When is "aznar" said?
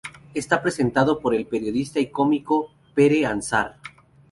3.23-3.75